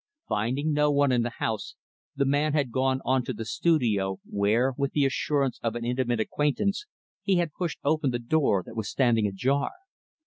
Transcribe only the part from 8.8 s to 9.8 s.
standing ajar.